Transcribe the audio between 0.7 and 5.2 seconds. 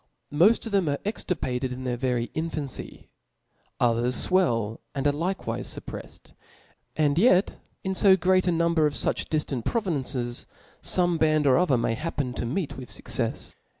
them are extirpated in their very in fancy; others fwell, and are